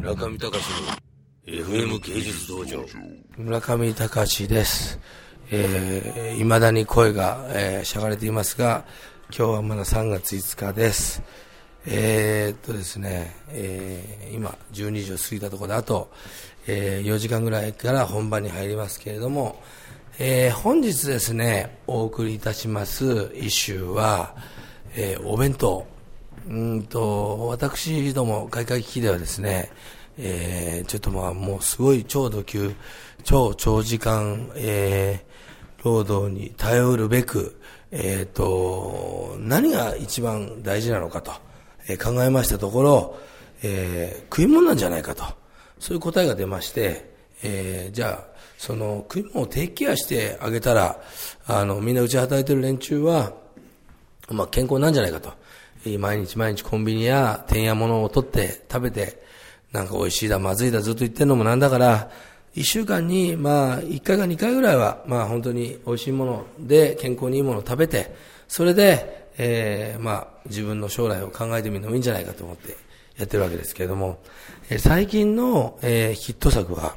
[0.00, 0.64] 村上隆
[1.46, 2.82] の FM 芸術道場
[3.36, 4.98] 村上隆です。
[5.50, 8.86] えー、未だに声が、えー、しゃがれていますが、
[9.28, 11.22] 今日はまだ3月5日です。
[11.86, 16.10] えー、っとですね、えー、今12時を過ぎたところで、あと、
[16.66, 19.62] えー、4時間ぐらいから本番に入りますけれども、
[20.18, 24.34] えー、本日ですね、お送りいたします一周は、
[24.96, 25.99] えー、お弁当。
[26.48, 29.70] うんと、私ども開会機ではですね、
[30.18, 32.74] えー、ちょっとまあもうすごい超度級、
[33.24, 41.32] 超長時間、えー、労働に頼るべく、え、ー、と、何が一番大事なのかと、
[41.88, 43.18] えー、考えましたところ、
[43.62, 45.24] えー、食い物なんじゃないかと、
[45.78, 47.10] そういう答えが出まして、
[47.42, 51.00] えー、じゃあ、その食い物をテイクケアしてあげたら、
[51.46, 53.32] あの、みんなうち働いてる連中は、
[54.28, 55.32] まあ、健康なんじゃないかと。
[55.98, 59.22] 毎日毎日コンビニや天や物を取って食べて、
[59.72, 62.10] なんか美味しいだ、まずいだずっと言ってるのもなんだから、
[62.54, 68.14] 一週間に、まあ、一回か二回ぐらいは、まあ本当に美味しいもので健康にいいものを食べて、
[68.48, 72.76] それで、えー、まあ自分の将来を考えてみるのもいいんじゃないかと思って
[73.16, 74.18] やってるわけですけれども、
[74.68, 76.94] えー、最近の、えー、ヒット作は、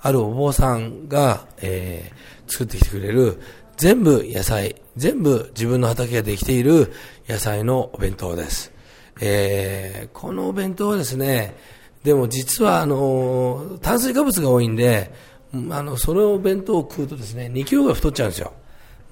[0.00, 3.40] あるお坊さんが、えー、作ってきてくれる、
[3.78, 6.92] 全部野菜、全部自分の畑ができている
[7.28, 8.72] 野菜のお弁当です。
[9.20, 11.54] えー、このお弁当はですね、
[12.02, 15.12] でも実はあの、炭水化物が多いんで、
[15.70, 18.52] あの、それを弁当を食うとですね、2キロが太っちゃうんですよ。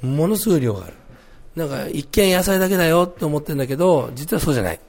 [0.03, 0.95] ものすごい量がある。
[1.55, 4.81] なんか一見野菜だけだよって思ってるんだけど、実はそうじゃない。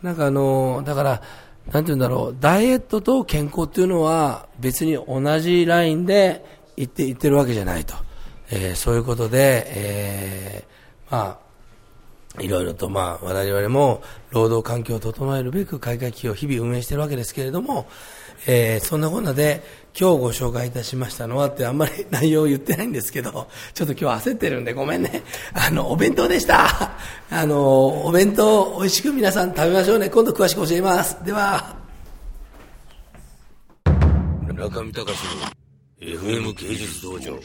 [0.00, 1.22] なんかあの、だから、
[1.70, 6.44] なんて言うんだろう、ダイエットと健康っていうのは別に同じラインで
[6.78, 7.94] 言って、言ってるわけじゃないと。
[8.54, 11.38] えー、そういうことで、えー、ま
[12.36, 17.88] あ、いろいろとまあ、我々も労働環境を整えるべく海外企業を日々運営しているわけですけれども、
[18.46, 19.62] えー、そんなこんなで
[19.98, 25.22] 今日ご紹介いたしましたのはってあんまり 内容を言ってないんですけど、ちょっと今日焦ってるんでごめんね。
[25.54, 26.92] あの、お弁当でした。
[27.30, 30.10] あの、お弁当美味しく皆さん食べましょうね。
[30.10, 31.16] 今度詳しく教えます。
[31.24, 31.76] では。
[34.54, 37.38] 中見隆の FM 芸術道場。